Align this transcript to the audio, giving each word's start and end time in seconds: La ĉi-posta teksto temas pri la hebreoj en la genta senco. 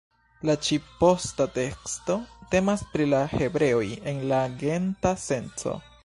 La 0.49 0.53
ĉi-posta 0.67 1.45
teksto 1.57 2.15
temas 2.55 2.83
pri 2.93 3.07
la 3.11 3.19
hebreoj 3.33 3.85
en 4.13 4.23
la 4.31 4.39
genta 4.63 5.13
senco. 5.25 5.75